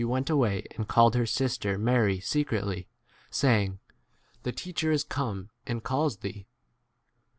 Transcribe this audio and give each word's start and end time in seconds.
went 0.07 0.31
away 0.31 0.65
and 0.75 0.87
called 0.87 1.13
her 1.13 1.27
sister 1.27 1.77
Mary 1.77 2.19
secretly, 2.19 2.87
saying, 3.29 3.77
The 4.41 4.51
teacher 4.51 4.87
29 4.87 4.95
is 4.95 5.03
come 5.03 5.49
and 5.67 5.83
calls 5.83 6.17
thee. 6.17 6.47